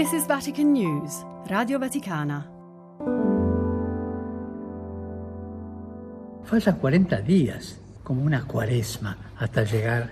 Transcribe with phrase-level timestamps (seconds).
[0.00, 2.48] This is Vatican News, Radio Vaticana.
[6.42, 10.10] Faltan 40 días, como una cuaresma, hasta llegar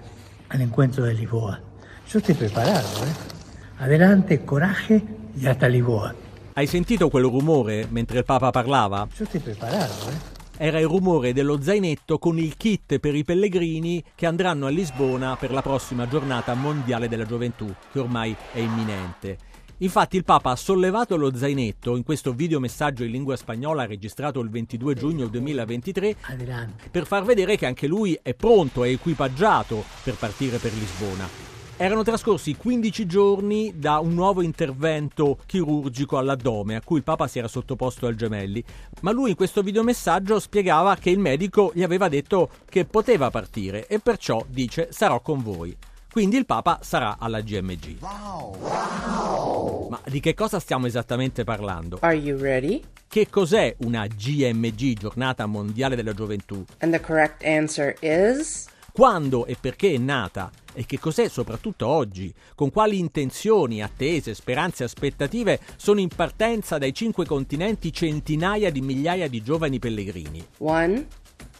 [0.51, 1.59] al encuentro de Lisboa.
[2.07, 3.79] Yo estoy preparado, ¿eh?
[3.79, 5.03] Adelante, coraje
[5.35, 6.15] y hasta Lisboa.
[6.53, 9.09] Hai sentito quel rumore mentre il Papa parlava?
[9.17, 10.37] Yo estoy preparado, ¿eh?
[10.59, 15.37] Era il rumore dello zainetto con il kit per i pellegrini che andranno a Lisbona
[15.37, 19.48] per la prossima giornata mondiale della gioventù, che ormai è imminente.
[19.81, 24.51] Infatti il Papa ha sollevato lo zainetto in questo videomessaggio in lingua spagnola registrato il
[24.51, 26.89] 22 giugno 2023 Adelante.
[26.91, 31.29] per far vedere che anche lui è pronto, è equipaggiato per partire per Lisbona.
[31.77, 37.39] Erano trascorsi 15 giorni da un nuovo intervento chirurgico all'addome a cui il Papa si
[37.39, 38.65] era sottoposto al gemelli,
[39.03, 43.87] ma lui in questo videomessaggio spiegava che il medico gli aveva detto che poteva partire
[43.87, 45.77] e perciò dice sarò con voi.
[46.19, 48.01] Quindi il Papa sarà alla GMG.
[48.01, 51.99] Ma di che cosa stiamo esattamente parlando?
[52.01, 52.83] Are you ready?
[53.07, 56.65] Che cos'è una GMG, Giornata Mondiale della Gioventù?
[56.79, 62.35] And the correct answer is quando e perché è nata e che cos'è soprattutto oggi,
[62.57, 69.29] con quali intenzioni, attese, speranze aspettative sono in partenza dai cinque continenti centinaia di migliaia
[69.29, 70.45] di giovani pellegrini.
[70.59, 71.07] one,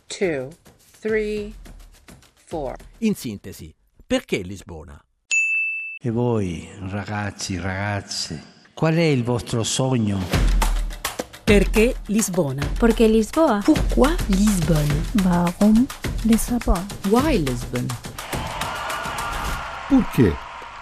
[0.09, 0.49] two,
[0.99, 1.55] three.
[3.01, 3.75] In sintesi,
[4.09, 4.99] perché Lisbona?
[6.01, 8.43] E voi, ragazzi, ragazze,
[8.73, 10.19] qual è il vostro sogno?
[11.45, 12.67] Perché Lisbona?
[12.79, 13.61] Porque Lisboa.
[13.63, 15.85] Pourquoi Lisbonne Warum
[16.23, 16.87] Lissabon?
[17.09, 17.87] Why Lisbon
[19.89, 20.35] Perché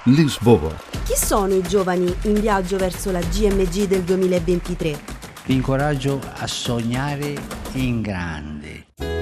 [0.05, 0.77] Lisboa?
[1.05, 5.01] Chi sono i giovani in viaggio verso la GMG del 2023?
[5.47, 7.35] Vi incoraggio a sognare
[7.73, 9.16] in grande.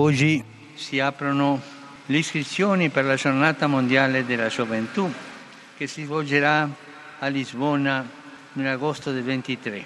[0.00, 0.42] Oggi
[0.76, 1.60] si aprono
[2.06, 5.12] le iscrizioni per la giornata mondiale della gioventù
[5.76, 6.66] che si svolgerà
[7.18, 8.08] a Lisbona
[8.54, 9.84] nell'agosto del 23.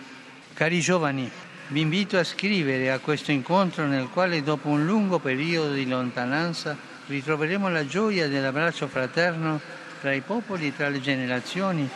[0.55, 1.29] Cari giovani,
[1.67, 6.77] vi invito a scrivere a questo incontro nel quale dopo un lungo periodo di lontananza
[7.09, 9.61] ritroveremo la gioia dell'abbraccio fraterno
[10.01, 11.89] tra i popoli e tra le generazioni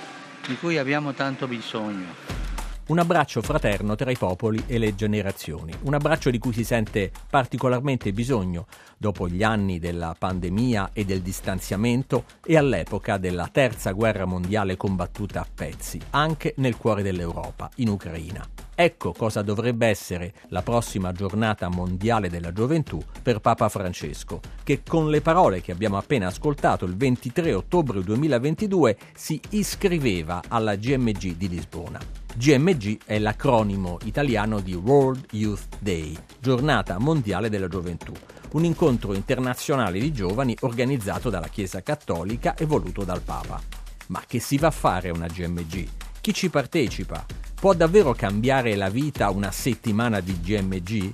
[0.45, 2.48] di cui abbiamo tanto bisogno.
[2.89, 7.13] Un abbraccio fraterno tra i popoli e le generazioni, un abbraccio di cui si sente
[7.29, 8.67] particolarmente bisogno
[8.97, 15.41] dopo gli anni della pandemia e del distanziamento e all'epoca della terza guerra mondiale combattuta
[15.43, 18.43] a pezzi, anche nel cuore dell'Europa, in Ucraina.
[18.75, 25.11] Ecco cosa dovrebbe essere la prossima giornata mondiale della gioventù per Papa Francesco, che con
[25.11, 31.49] le parole che abbiamo appena ascoltato il 23 ottobre 2022 si iscriveva alla GMG di
[31.51, 32.18] Lisbona.
[32.35, 38.13] GMG è l'acronimo italiano di World Youth Day, Giornata Mondiale della Gioventù,
[38.53, 43.61] un incontro internazionale di giovani organizzato dalla Chiesa Cattolica e voluto dal Papa.
[44.09, 45.89] Ma che si va a fare una GMG?
[46.21, 47.27] Chi ci partecipa?
[47.55, 51.11] Può davvero cambiare la vita una settimana di GMG?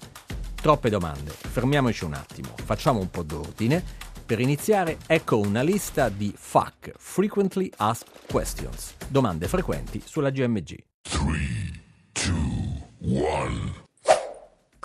[0.54, 3.82] Troppe domande, fermiamoci un attimo, facciamo un po' d'ordine.
[4.26, 10.93] Per iniziare, ecco una lista di FAQ, Frequently Asked Questions, domande frequenti sulla GMG.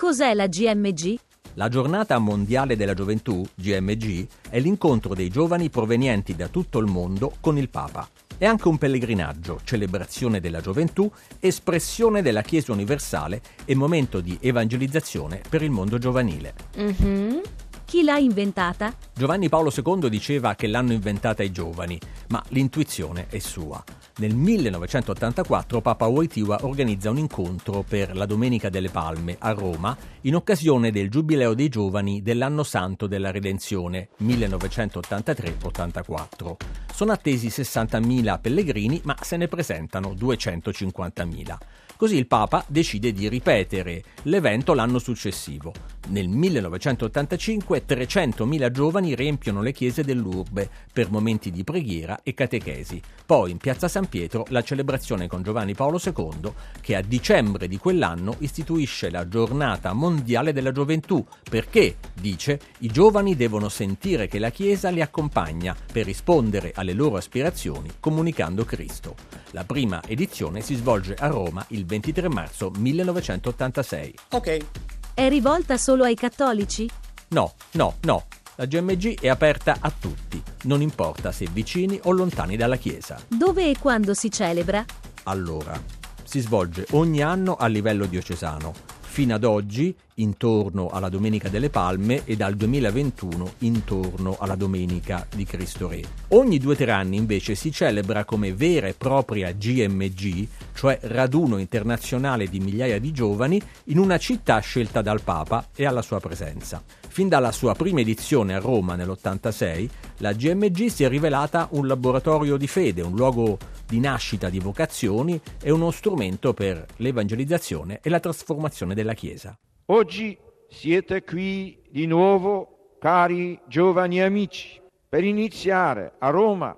[0.10, 1.20] Cos'è la GMG?
[1.54, 7.34] La giornata mondiale della gioventù, GMG, è l'incontro dei giovani provenienti da tutto il mondo
[7.40, 8.10] con il Papa.
[8.38, 15.42] È anche un pellegrinaggio, celebrazione della gioventù, espressione della Chiesa universale e momento di evangelizzazione
[15.48, 16.54] per il mondo giovanile.
[16.78, 17.42] Mhm.
[17.90, 18.94] Chi l'ha inventata?
[19.16, 23.84] Giovanni Paolo II diceva che l'hanno inventata i giovani, ma l'intuizione è sua.
[24.18, 30.36] Nel 1984 Papa Wojtyła organizza un incontro per la Domenica delle Palme a Roma in
[30.36, 36.56] occasione del Giubileo dei Giovani dell'Anno Santo della Redenzione 1983-84.
[36.94, 41.58] Sono attesi 60.000 pellegrini, ma se ne presentano 250.000.
[41.98, 45.74] Così il Papa decide di ripetere l'evento l'anno successivo.
[46.10, 53.00] Nel 1985 300.000 giovani riempiono le chiese dell'urbe per momenti di preghiera e catechesi.
[53.24, 56.52] Poi in piazza San Pietro la celebrazione con Giovanni Paolo II
[56.82, 63.36] che a dicembre di quell'anno istituisce la giornata mondiale della gioventù perché, dice, i giovani
[63.36, 69.16] devono sentire che la Chiesa li accompagna per rispondere alle loro aspirazioni comunicando Cristo.
[69.52, 74.16] La prima edizione si svolge a Roma il 23 marzo 1986.
[74.32, 74.99] Ok.
[75.20, 76.90] È rivolta solo ai cattolici?
[77.32, 78.28] No, no, no.
[78.56, 83.20] La GMG è aperta a tutti, non importa se vicini o lontani dalla Chiesa.
[83.28, 84.86] Dove e quando si celebra?
[85.24, 85.78] Allora,
[86.24, 88.99] si svolge ogni anno a livello diocesano.
[89.20, 95.44] Fino ad oggi intorno alla Domenica delle Palme e dal 2021 intorno alla Domenica di
[95.44, 96.04] Cristo Re.
[96.30, 101.58] Ogni due o tre anni invece si celebra come vera e propria GMG, cioè raduno
[101.58, 106.82] internazionale di migliaia di giovani, in una città scelta dal Papa e alla sua presenza.
[107.10, 112.56] Fin dalla sua prima edizione a Roma nell'86, la GMG si è rivelata un laboratorio
[112.56, 113.58] di fede, un luogo
[113.88, 119.58] di nascita di vocazioni e uno strumento per l'evangelizzazione e la trasformazione della Chiesa.
[119.88, 120.38] Oggi
[120.70, 124.80] siete qui di nuovo, cari giovani amici,
[125.10, 126.78] per iniziare a Roma,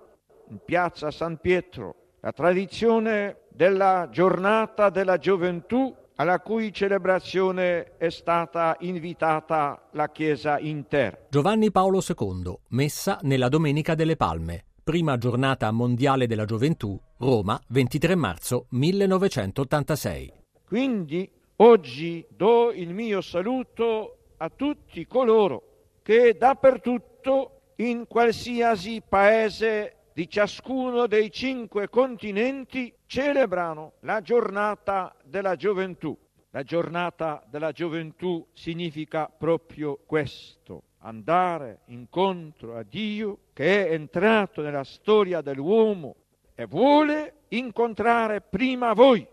[0.50, 8.78] in piazza San Pietro, la tradizione della giornata della gioventù alla cui celebrazione è stata
[8.82, 11.18] invitata la Chiesa intera.
[11.32, 18.14] Giovanni Paolo II, messa nella Domenica delle Palme, prima giornata mondiale della gioventù, Roma, 23
[18.14, 20.34] marzo 1986.
[20.64, 25.64] Quindi oggi do il mio saluto a tutti coloro
[26.04, 36.18] che dappertutto, in qualsiasi paese di ciascuno dei cinque continenti celebrano la giornata della gioventù.
[36.54, 44.84] La giornata della gioventù significa proprio questo, andare incontro a Dio che è entrato nella
[44.84, 46.16] storia dell'uomo
[46.54, 49.26] e vuole incontrare prima voi,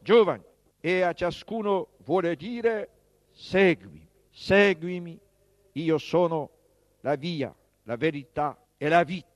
[0.00, 0.42] giovani,
[0.80, 2.90] e a ciascuno vuole dire
[3.30, 5.18] segui, seguimi,
[5.72, 6.50] io sono
[7.00, 7.54] la via,
[7.84, 9.33] la verità e la vita.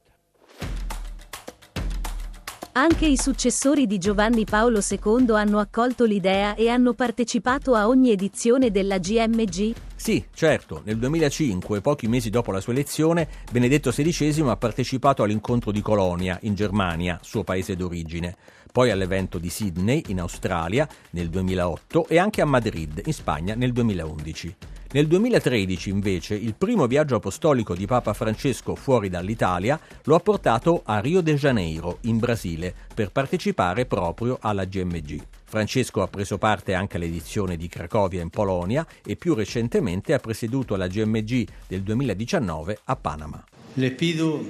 [2.73, 8.11] Anche i successori di Giovanni Paolo II hanno accolto l'idea e hanno partecipato a ogni
[8.11, 9.75] edizione della GMG?
[9.97, 15.73] Sì, certo, nel 2005, pochi mesi dopo la sua elezione, Benedetto XVI ha partecipato all'incontro
[15.73, 18.37] di Colonia, in Germania, suo paese d'origine,
[18.71, 23.73] poi all'evento di Sydney, in Australia, nel 2008 e anche a Madrid, in Spagna, nel
[23.73, 24.57] 2011.
[24.91, 30.81] Nel 2013, invece, il primo viaggio apostolico di Papa Francesco fuori dall'Italia lo ha portato
[30.83, 35.23] a Rio de Janeiro, in Brasile, per partecipare proprio alla GMG.
[35.45, 40.75] Francesco ha preso parte anche all'edizione di Cracovia in Polonia e più recentemente ha presieduto
[40.77, 43.45] la GMG del 2019 a Panama.
[43.75, 44.43] Le pido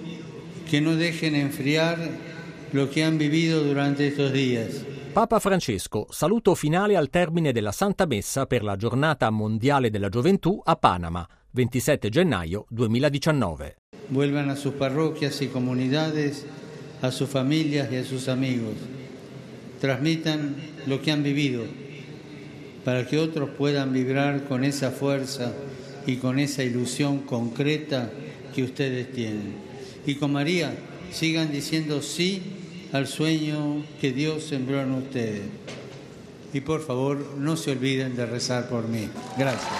[0.64, 2.37] che non dejen enfriar
[2.72, 4.84] lo che han vivido durante estos días.
[5.12, 10.60] Papa Francesco, saluto finale al termine della Santa Messa per la Giornata Mondiale della Gioventù
[10.62, 13.76] a Panama, 27 gennaio 2019.
[14.08, 16.46] Vuelvan a sus parroquias y comunidades,
[17.00, 18.74] a sus familias y a sus amigos.
[19.80, 20.54] Transmitan
[20.86, 21.64] lo que han vivido
[22.84, 25.52] para que otros puedan vibrar con esa fuerza
[26.06, 28.10] y con esa ilusión concreta
[28.54, 29.54] que ustedes tienen.
[30.06, 30.72] Y con María
[31.10, 32.57] sigan diciendo sí
[32.92, 35.42] al sueño que Dios sembró en ustedes.
[36.52, 39.08] Y por favor, no se olviden de rezar por mí.
[39.36, 39.72] Gracias.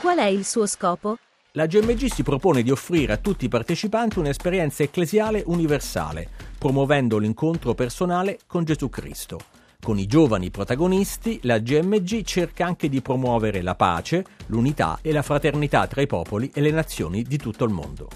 [0.00, 1.18] Qual è il suo scopo?
[1.52, 7.74] La GMG si propone di offrire a tutti i partecipanti un'esperienza ecclesiale universale, promuovendo l'incontro
[7.74, 9.51] personale con Gesù Cristo.
[9.84, 15.22] Con i giovani protagonisti, la GMG cerca anche di promuovere la pace, l'unità e la
[15.22, 18.08] fraternità tra i popoli e le nazioni di tutto il mondo.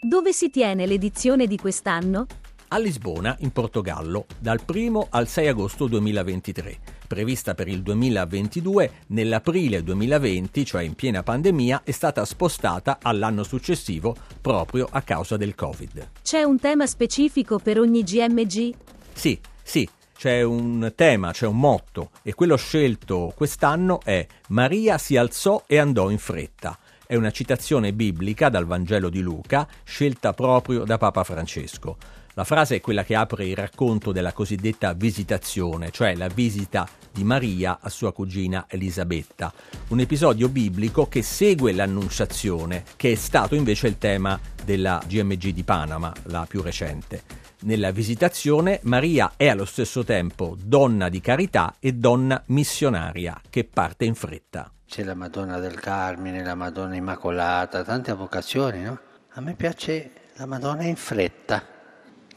[0.00, 2.26] Dove si tiene l'edizione di quest'anno?
[2.70, 6.78] A Lisbona, in Portogallo, dal 1 al 6 agosto 2023.
[7.06, 14.16] Prevista per il 2022, nell'aprile 2020, cioè in piena pandemia, è stata spostata all'anno successivo
[14.40, 16.10] proprio a causa del Covid.
[16.20, 18.74] C'è un tema specifico per ogni GMG?
[19.12, 19.88] Sì, sì,
[20.18, 25.78] c'è un tema, c'è un motto e quello scelto quest'anno è Maria si alzò e
[25.78, 26.76] andò in fretta.
[27.06, 31.96] È una citazione biblica dal Vangelo di Luca, scelta proprio da Papa Francesco.
[32.38, 37.24] La frase è quella che apre il racconto della cosiddetta visitazione, cioè la visita di
[37.24, 39.52] Maria a sua cugina Elisabetta,
[39.88, 45.64] un episodio biblico che segue l'annunciazione, che è stato invece il tema della GMG di
[45.64, 47.22] Panama, la più recente.
[47.62, 54.04] Nella visitazione Maria è allo stesso tempo donna di carità e donna missionaria che parte
[54.04, 54.70] in fretta.
[54.86, 58.96] C'è la Madonna del Carmine, la Madonna Immacolata, tante vocazioni, no?
[59.30, 61.77] A me piace la Madonna in fretta,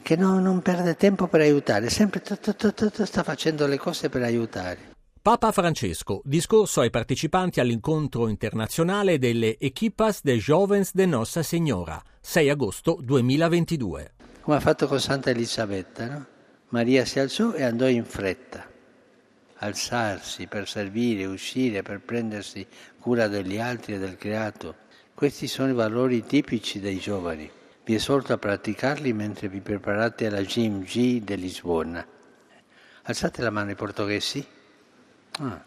[0.02, 4.90] che no, non perde tempo per aiutare, sempre sta facendo le cose per aiutare.
[5.22, 12.50] Papa Francesco, discorso ai partecipanti all'incontro internazionale delle Equipas de Jovens de Nossa Signora, 6
[12.50, 16.06] agosto 2022 come ha fatto con Santa Elisabetta.
[16.06, 16.26] No?
[16.70, 18.68] Maria si alzò e andò in fretta.
[19.58, 22.66] Alzarsi per servire, uscire, per prendersi
[22.98, 24.74] cura degli altri e del creato.
[25.14, 27.48] Questi sono i valori tipici dei giovani.
[27.84, 32.06] Vi esorto a praticarli mentre vi preparate alla GMG di Lisbona.
[33.02, 34.46] Alzate la mano i portoghesi.
[35.40, 35.60] Ah.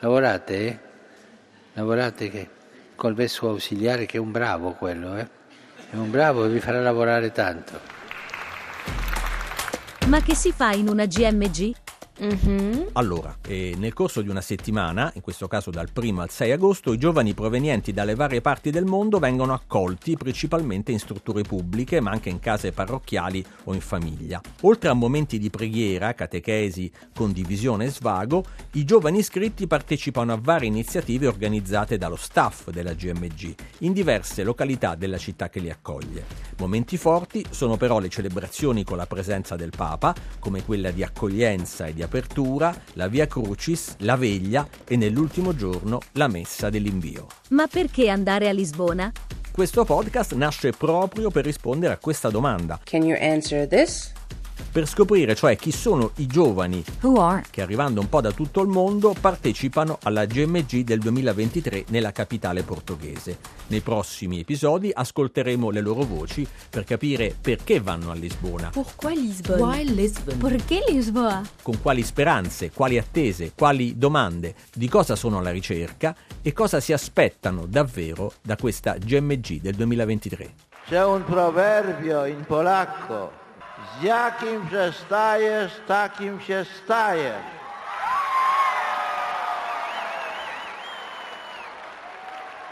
[0.00, 0.78] Lavorate, eh?
[1.74, 2.48] Lavorate che,
[2.96, 5.28] col vescovo ausiliare che è un bravo quello, eh?
[5.90, 7.80] È un bravo e vi farà lavorare tanto.
[10.08, 11.72] Ma che si fa in una GMG?
[12.22, 12.88] Mm-hmm.
[12.94, 16.92] Allora, eh, nel corso di una settimana, in questo caso dal 1 al 6 agosto,
[16.92, 22.10] i giovani provenienti dalle varie parti del mondo vengono accolti principalmente in strutture pubbliche, ma
[22.10, 24.40] anche in case parrocchiali o in famiglia.
[24.62, 30.68] Oltre a momenti di preghiera, catechesi, condivisione e svago, i giovani iscritti partecipano a varie
[30.68, 36.24] iniziative organizzate dallo staff della GMG in diverse località della città che li accoglie.
[36.58, 41.86] Momenti forti sono però le celebrazioni con la presenza del Papa, come quella di accoglienza
[41.86, 47.26] e di apertura, la Via Crucis, la veglia e nell'ultimo giorno la messa dell'invio.
[47.50, 49.12] Ma perché andare a Lisbona?
[49.52, 52.80] Questo podcast nasce proprio per rispondere a questa domanda.
[52.84, 54.12] Can you answer this?
[54.78, 56.84] Per scoprire cioè chi sono i giovani
[57.50, 62.62] che arrivando un po' da tutto il mondo partecipano alla GMG del 2023 nella capitale
[62.62, 63.38] portoghese.
[63.68, 68.70] Nei prossimi episodi ascolteremo le loro voci per capire perché vanno a Lisbona.
[69.02, 70.38] Why Lisbon?
[70.38, 71.42] Perché Lisboa?
[71.60, 76.92] Con quali speranze, quali attese, quali domande, di cosa sono alla ricerca e cosa si
[76.92, 80.54] aspettano davvero da questa GMG del 2023.
[80.86, 83.46] C'è un proverbio in polacco
[83.78, 87.44] z jakim przestajesz, takim się stajesz.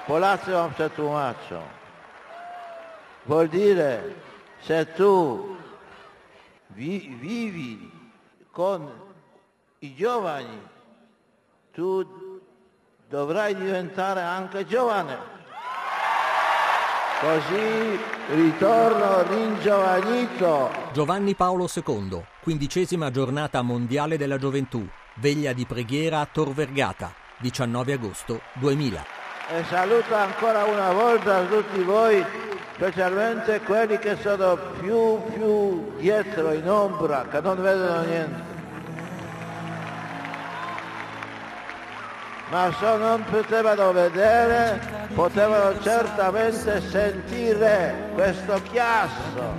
[0.07, 1.63] Polacy wam przetłumaczą.
[3.27, 4.03] Vuol dire,
[4.63, 5.57] se tu
[6.71, 7.91] vi, vivi
[8.53, 8.89] con
[9.83, 10.61] i giovani,
[11.73, 12.05] tu
[13.11, 15.36] dovrai diventare anche giovane.
[17.19, 17.99] Così
[18.35, 20.71] ritorno ringiovanito.
[20.93, 27.95] Giovanni Paolo II, quindicesima giornata mondiale della gioventù, veglia di preghiera a Tor Vergata, 19
[27.95, 29.05] agosto 2000.
[29.49, 32.23] E saluto ancora una volta tutti voi,
[32.75, 38.56] specialmente quelli che sono più, più dietro, in ombra, che non vedono niente.
[42.49, 44.81] Ma se non potevano vedere,
[45.15, 49.55] potevano certamente sentire questo chiasso.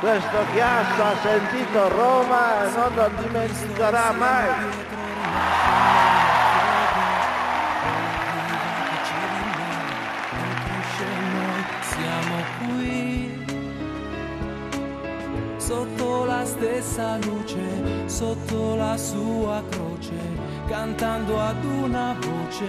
[0.00, 4.90] Questo chiasso ha sentito Roma e non lo dimenticherà mai.
[15.72, 20.12] sotto la stessa luce, sotto la sua croce,
[20.66, 22.66] cantando ad una voce.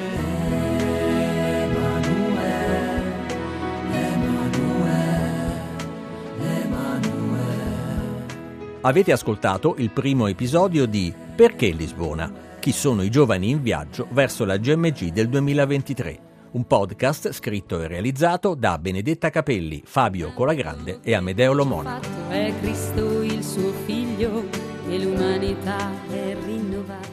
[1.65, 3.13] Emanuele,
[3.91, 5.62] Emanuele,
[6.39, 8.25] Emanuele.
[8.81, 12.31] Avete ascoltato il primo episodio di Perché Lisbona?
[12.59, 16.31] Chi sono i giovani in viaggio verso la GMG del 2023?
[16.53, 22.00] un podcast scritto e realizzato da Benedetta Capelli, Fabio Colagrande e Amedeo Lomona.
[22.29, 24.43] È Cristo il suo figlio
[24.88, 27.12] e l'umanità è rinnovata.